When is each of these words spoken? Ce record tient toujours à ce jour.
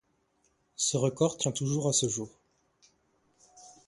Ce 0.77 0.97
record 0.97 1.37
tient 1.37 1.51
toujours 1.51 1.87
à 1.87 1.93
ce 1.93 2.07
jour. 2.09 2.27